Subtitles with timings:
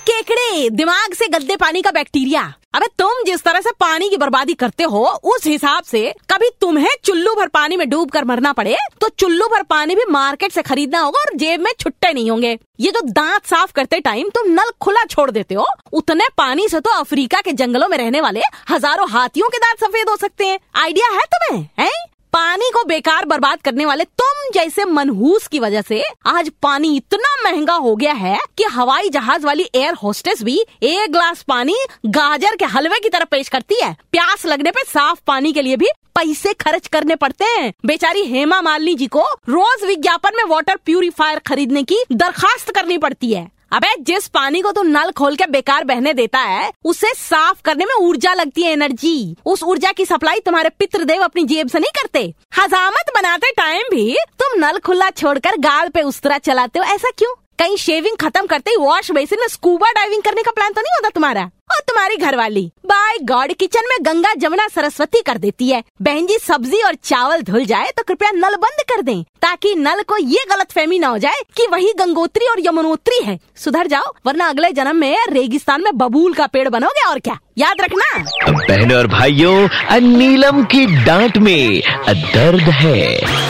[0.00, 2.42] केकड़े, दिमाग से गंदे पानी का बैक्टीरिया।
[2.74, 6.88] अबे तुम जिस तरह से पानी की बर्बादी करते हो, उस हिसाब से कभी तुम्हें
[7.04, 10.62] चुल्लू भर पानी में डूब कर मरना पड़े तो चुल्लू भर पानी भी मार्केट से
[10.62, 14.50] खरीदना होगा और जेब में छुट्टे नहीं होंगे। ये जो दांत साफ़ करते टाइम तुम
[14.50, 18.40] नल खुला छोड़ देते हो, उतने पानी से तो अफ्रीका के जंगलों में रहने वाले
[18.70, 21.90] हज़ारों हाथियों के दांत सफ़ेद हो सकते हैं। आइडिया है तुम्हें, है?
[22.32, 27.34] पानी को बेकार बर्बाद करने वाले तुम जैसे मनहूस की वजह से आज पानी इतना
[27.44, 31.74] महँगा हो गया है कि हवाई जहाज़ वाली एयर होस्टेस भी एक ग्लास पानी
[32.06, 35.76] गाजर के हलवे की तरह पेश करती है। प्यास लगने पे साफ़ पानी के लिए
[35.76, 40.76] भी पैसे खर्च करने पड़ते हैं। बेचारी हेमा मालिनी जी को रोज विज्ञापन में वाटर
[40.76, 45.46] प्यूरिफायर खरीदने की दरखास्त करनी पड़ती है। अबे, जिस पानी को तू नल खोल के
[45.46, 50.04] बेकार बहने देता है, उसे साफ़ करने में ऊर्जा लगती है एनर्जी। उस ऊर्जा की
[50.04, 52.22] सप्लाई तुम्हारे पितृदेव अपनी जेब से नहीं करते।
[52.58, 57.10] हजामत बनाते टाइम भी तुम नल खुला छोड़कर गाल पे उस तरह चलाते हो, ऐसा
[57.18, 57.34] क्यों?
[57.60, 60.92] कहीं शेविंग खत्म करते ही वॉश बेसिन में स्कूबा डाइविंग करने का प्लान तो नहीं
[60.94, 61.42] होता तुम्हारा?
[61.70, 66.38] और तुम्हारी घरवाली बाय गॉड किचन में गंगा, जमुना, सरस्वती कर देती है। बहन जी,
[66.38, 70.44] सब्ज़ी और चावल धुल जाए तो कृपया नल बंद कर दें, ताकि नल को ये
[70.50, 74.72] गलत फहमी न हो जाए कि वही गंगोत्री और यमुनोत्री है। सुधर जाओ, वरना अगले
[74.72, 77.38] जन्म में रेगिस्तान में बबूल का पेड़ बनोगे और क्या?
[77.58, 83.49] याद रखना। बहनों और भाइयों नीलम की डांट में दर्द है।